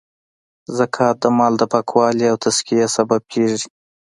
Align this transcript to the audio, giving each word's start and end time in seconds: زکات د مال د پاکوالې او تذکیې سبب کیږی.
زکات 0.77 1.15
د 1.23 1.25
مال 1.37 1.53
د 1.59 1.63
پاکوالې 1.73 2.25
او 2.31 2.37
تذکیې 2.45 2.85
سبب 2.95 3.21
کیږی. 3.33 3.67